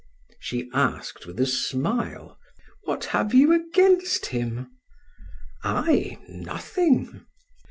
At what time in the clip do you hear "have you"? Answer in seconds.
3.13-3.51